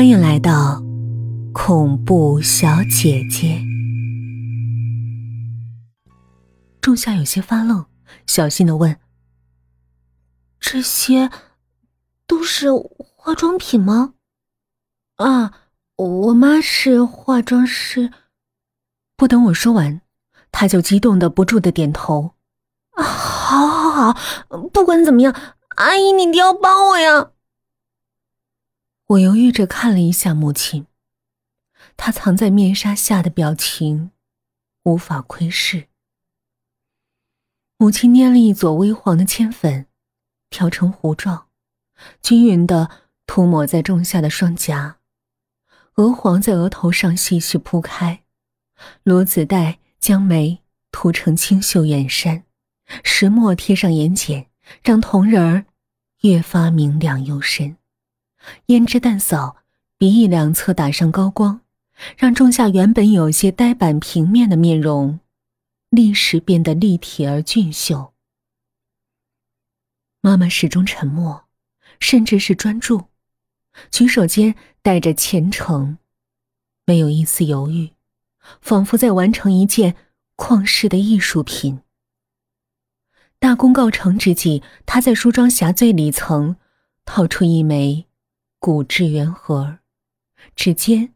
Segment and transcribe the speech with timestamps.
[0.00, 0.82] 欢迎来到
[1.52, 3.60] 恐怖小姐姐。
[6.80, 7.84] 仲夏有些发愣，
[8.26, 8.96] 小心的问
[10.58, 11.30] ：“这些
[12.26, 14.14] 都是化妆品吗
[15.16, 15.52] ？”“啊，
[15.96, 18.10] 我妈是化妆师。”
[19.18, 20.00] 不等我说完，
[20.50, 22.36] 他就激动的不住的点头
[22.96, 24.14] ：“啊，好，好，
[24.48, 24.58] 好！
[24.72, 25.36] 不管怎么样，
[25.76, 27.32] 阿姨，你一定要帮我呀！”
[29.10, 30.86] 我犹豫着看了一下母亲，
[31.96, 34.12] 她藏在面纱下的表情
[34.84, 35.88] 无法窥视。
[37.76, 39.88] 母亲捏了一撮微黄的铅粉，
[40.48, 41.48] 调成糊状，
[42.22, 42.88] 均匀的
[43.26, 44.98] 涂抹在仲夏的双颊，
[45.94, 48.22] 鹅黄在额头上细细铺开，
[49.02, 52.44] 罗子带将眉涂成清秀眼山，
[53.02, 54.46] 石墨贴上眼睑，
[54.84, 55.66] 让瞳仁儿
[56.20, 57.76] 越发明亮幽深。
[58.66, 59.56] 胭脂淡扫，
[59.98, 61.60] 鼻翼两侧打上高光，
[62.16, 65.20] 让仲夏原本有些呆板平面的面容，
[65.90, 68.12] 立时变得立体而俊秀。
[70.22, 71.44] 妈妈始终沉默，
[71.98, 73.04] 甚至是专注，
[73.90, 75.98] 举手间带着虔诚，
[76.84, 77.92] 没有一丝犹豫，
[78.60, 79.96] 仿佛在完成一件
[80.36, 81.80] 旷世的艺术品。
[83.38, 86.56] 大功告成之际，她在梳妆匣最里层
[87.06, 88.06] 掏出一枚。
[88.60, 89.78] 骨质圆盒，
[90.54, 91.14] 指尖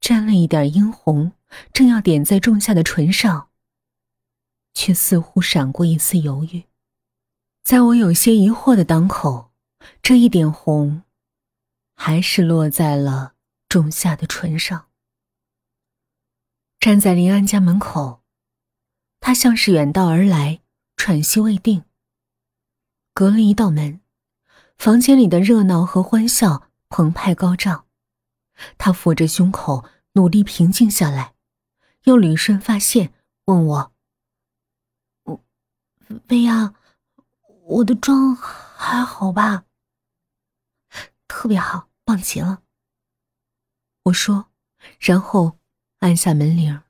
[0.00, 1.32] 沾了一点殷红，
[1.70, 3.50] 正要点在仲夏的唇上，
[4.72, 6.64] 却似乎闪过一丝犹豫。
[7.62, 9.50] 在我有些疑惑的当口，
[10.00, 11.02] 这一点红，
[11.94, 13.34] 还是落在了
[13.68, 14.86] 仲夏的唇上。
[16.80, 18.22] 站在林安家门口，
[19.20, 20.62] 他像是远道而来，
[20.96, 21.84] 喘息未定。
[23.12, 24.00] 隔了一道门，
[24.78, 26.65] 房间里的热闹和欢笑。
[26.88, 27.86] 澎湃高涨，
[28.78, 31.34] 他抚着胸口，努力平静下来，
[32.04, 33.12] 又捋顺发线，
[33.46, 33.92] 问我
[35.24, 35.44] ：“我，
[36.28, 36.74] 薇娅，
[37.64, 39.64] 我的妆还好吧
[41.26, 42.62] ？”“特别好，棒极了。”
[44.04, 44.50] 我说，
[45.00, 45.58] 然后
[45.98, 46.82] 按下门铃。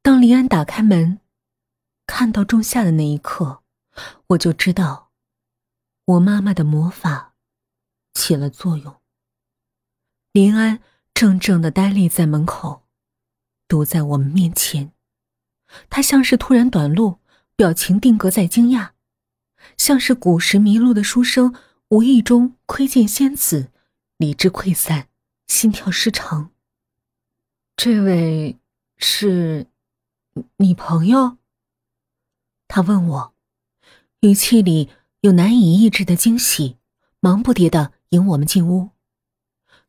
[0.00, 1.20] 当林安打开门，
[2.06, 3.62] 看到仲夏的那一刻，
[4.28, 5.12] 我就知道，
[6.06, 7.34] 我妈妈的魔法
[8.14, 9.01] 起了作用。
[10.32, 10.80] 林安
[11.12, 12.84] 怔怔的呆立在门口，
[13.68, 14.92] 堵在我们面前。
[15.90, 17.18] 他像是突然短路，
[17.54, 18.92] 表情定格在惊讶，
[19.76, 21.54] 像是古时迷路的书生
[21.88, 23.70] 无意中窥见仙子，
[24.16, 25.08] 理智溃散，
[25.48, 26.50] 心跳失常。
[27.76, 28.58] 这位
[28.96, 29.66] 是
[30.56, 31.36] 你朋友？
[32.68, 33.34] 他问我，
[34.20, 34.88] 语气里
[35.20, 36.78] 有难以抑制的惊喜，
[37.20, 38.92] 忙不迭的引我们进屋。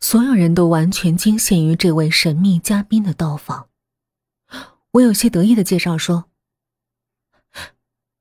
[0.03, 3.69] 所有人都完全惊羡于这位神秘嘉宾的到访。
[4.91, 6.25] 我有些得意的介绍说：“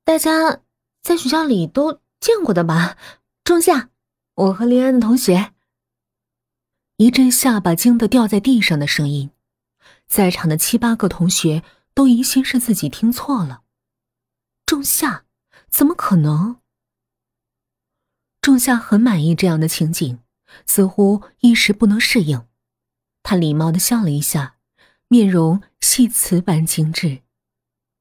[0.05, 0.61] 大家
[1.01, 2.95] 在学校里都见过的吧？
[3.43, 3.89] 仲夏，
[4.35, 5.51] 我和林安的同学。”
[6.95, 9.31] 一阵下巴惊得掉在地上的声音，
[10.07, 13.63] 在场的七八个同学都疑心是自己听错了。
[14.65, 15.25] 仲夏，
[15.69, 16.61] 怎么可能？
[18.39, 20.22] 仲夏很满意这样的情景。
[20.65, 22.47] 似乎一时不能适应，
[23.21, 24.57] 他礼貌的笑了一下，
[25.07, 27.21] 面容细瓷般精致，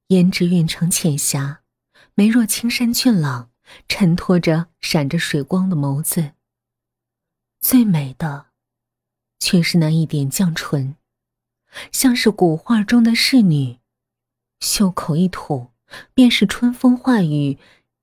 [0.09, 1.63] 胭脂晕成浅霞，
[2.15, 3.51] 眉若青山俊朗，
[3.89, 6.33] 衬托着闪着水光的眸子。
[7.61, 8.47] 最美的，
[9.39, 10.97] 却是那一点绛唇，
[11.91, 13.79] 像是古画中的仕女，
[14.61, 15.71] 袖口一吐，
[16.15, 17.59] 便是春风化雨，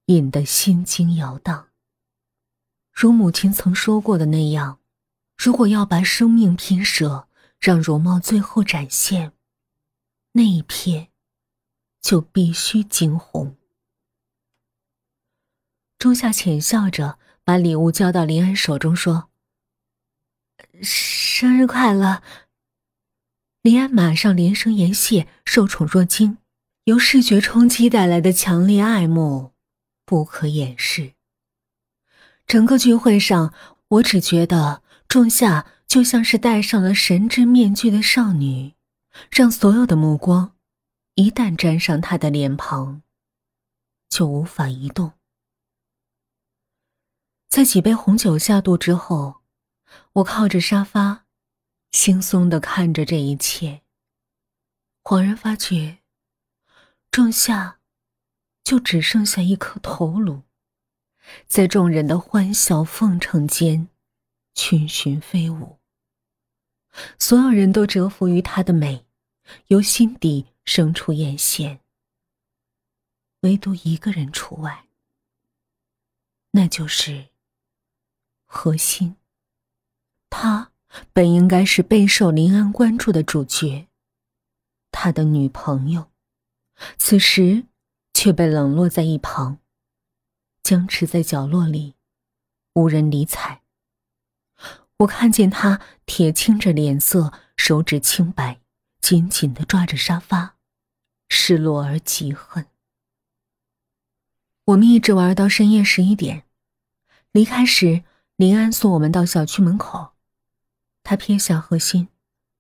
[0.05, 1.68] 引得心惊摇荡。
[3.01, 4.81] 如母亲曾说过的那样，
[5.37, 9.31] 如果要把生命拼舍，让容貌最后展现，
[10.33, 11.07] 那一片，
[12.01, 13.55] 就必须惊鸿。
[15.97, 19.29] 仲夏浅笑着把礼物交到林安手中，说
[20.83, 22.21] ：“生日快乐。”
[23.63, 26.37] 林安马上连声言谢，受宠若惊，
[26.83, 29.53] 由视觉冲击带来的强烈爱慕，
[30.05, 31.13] 不可掩饰。
[32.49, 33.53] 整个聚会上，
[33.89, 38.73] 我只觉得仲夏就像是戴上了神之面具的少女，
[39.29, 40.55] 让所有的目光
[41.13, 43.03] 一旦沾上她的脸庞，
[44.09, 45.13] 就无法移动。
[47.49, 49.41] 在几杯红酒下肚之后，
[50.13, 51.25] 我靠着沙发，
[51.91, 53.83] 轻松的看着这一切，
[55.03, 55.99] 恍然发觉，
[57.11, 57.77] 仲夏
[58.63, 60.48] 就只剩下一颗头颅。
[61.47, 63.87] 在众人的欢笑奉承间，
[64.53, 65.77] 群群飞舞。
[67.17, 69.05] 所有人都折服于她的美，
[69.67, 71.79] 由心底生出艳羡。
[73.41, 74.85] 唯独一个人除外，
[76.51, 77.29] 那就是
[78.45, 79.15] 何心。
[80.29, 80.71] 他
[81.13, 83.87] 本应该是备受林安关注的主角，
[84.91, 86.11] 他的女朋友，
[86.97, 87.65] 此时
[88.13, 89.59] 却被冷落在一旁，
[90.69, 91.95] 僵持在角落里，
[92.75, 93.63] 无人理睬。
[94.97, 98.59] 我看见他铁青着脸色，手指清白，
[99.01, 100.57] 紧紧的抓着沙发，
[101.27, 102.67] 失落而极恨。
[104.65, 106.43] 我们一直玩到深夜十一点，
[107.31, 108.03] 离开时，
[108.35, 110.11] 林安送我们到小区门口。
[111.01, 112.09] 他撇下何心，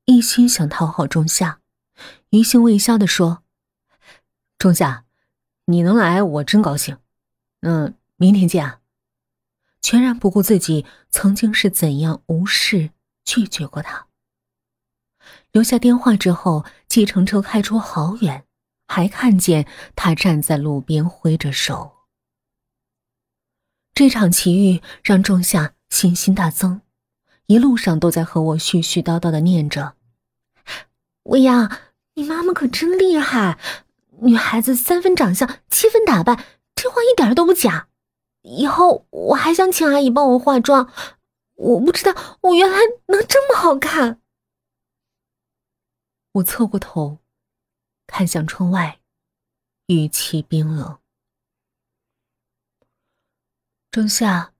[0.05, 1.59] 一心想讨好仲夏，
[2.31, 3.43] 余兴未消的说
[4.57, 5.05] ：“仲夏，
[5.65, 6.97] 你能来，我真高兴。
[7.61, 8.81] 嗯，明天见啊。”
[9.81, 12.91] 全然不顾自己曾经是怎样无视
[13.25, 14.07] 拒绝过他。
[15.51, 18.45] 留下电话之后，计程车开出好远，
[18.87, 21.93] 还看见他站在路边挥着手。
[23.93, 26.81] 这场奇遇让仲夏信心大增，
[27.47, 29.95] 一路上都在和我絮絮叨叨的念着
[31.23, 31.71] ：“未央，
[32.15, 33.57] 你妈妈可真厉害，
[34.21, 36.45] 女孩子三分长相，七分打扮，
[36.75, 37.88] 这话一点都不假。
[38.41, 40.91] 以后我还想请阿姨帮我化妆，
[41.55, 42.77] 我不知道我原来
[43.07, 44.21] 能这么好看。”
[46.33, 47.19] 我侧过头，
[48.05, 49.01] 看向窗外，
[49.87, 50.99] 语气冰冷。
[53.91, 54.53] 仲夏，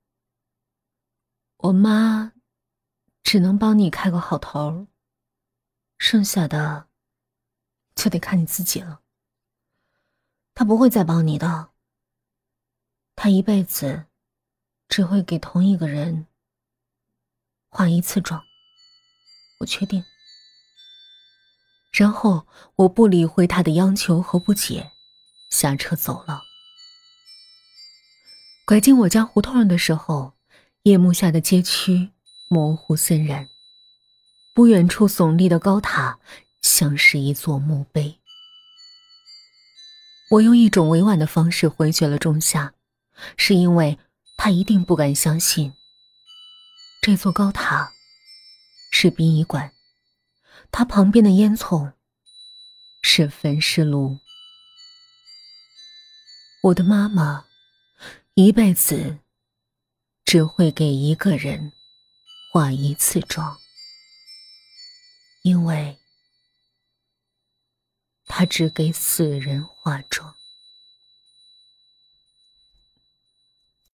[1.57, 2.33] 我妈
[3.21, 4.87] 只能帮你开个好头，
[5.99, 6.89] 剩下的
[7.93, 9.01] 就得看你自己了。
[10.55, 11.68] 她不会再帮你的，
[13.21, 14.05] 他一辈子
[14.87, 16.25] 只会给同一个人
[17.67, 18.41] 化一次妆，
[19.59, 20.01] 我确定。
[21.91, 24.93] 然后我不理会他的央求和不解，
[25.49, 26.43] 下车走了。
[28.65, 30.31] 拐进我家胡同的时候，
[30.83, 32.11] 夜幕下的街区
[32.47, 33.49] 模糊森然。
[34.53, 36.19] 不远处耸立的高塔
[36.61, 38.17] 像是一座墓碑。
[40.31, 42.73] 我用一种委婉的方式回绝了仲夏，
[43.37, 43.97] 是因为
[44.37, 45.73] 他一定不敢相信
[47.01, 47.93] 这座高塔
[48.91, 49.73] 是殡仪馆，
[50.71, 51.93] 它旁边的烟囱
[53.01, 54.19] 是焚尸炉。
[56.63, 57.45] 我的妈妈。
[58.35, 59.19] 一辈子
[60.23, 61.73] 只会给一个人
[62.53, 63.59] 化一次妆，
[65.41, 65.99] 因为
[68.27, 70.33] 他只给死人化妆。